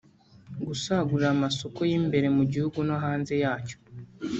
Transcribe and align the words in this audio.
gusagurira 0.67 1.27
amasoko 1.35 1.79
y’imbere 1.89 2.27
mu 2.37 2.43
gihugu 2.51 2.77
no 2.87 2.95
hanze 3.03 3.33
yacyo 3.43 3.77